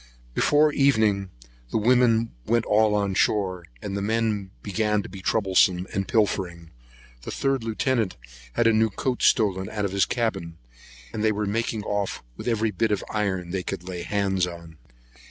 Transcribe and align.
Before 0.33 0.73
evening, 0.73 1.29
the 1.69 1.77
women 1.77 2.31
went 2.47 2.65
all 2.65 2.95
on 2.95 3.13
shore, 3.13 3.65
and 3.83 3.95
the 3.95 4.01
men 4.01 4.49
began 4.63 5.03
to 5.03 5.09
be 5.09 5.21
troublesome 5.21 5.85
and 5.93 6.07
pilfering. 6.07 6.71
The 7.21 7.29
third 7.29 7.63
lieutenant 7.63 8.17
had 8.53 8.65
a 8.65 8.73
new 8.73 8.89
coat 8.89 9.21
stole 9.21 9.59
out 9.69 9.85
of 9.85 9.91
his 9.91 10.07
cabin; 10.07 10.57
and 11.13 11.23
they 11.23 11.31
were 11.31 11.45
making 11.45 11.83
off 11.83 12.23
with 12.35 12.47
every 12.47 12.71
bit 12.71 12.89
of 12.91 13.03
iron 13.11 13.51
they 13.51 13.61
could 13.61 13.83
lay 13.87 14.01
hands 14.01 14.47
on. 14.47 14.79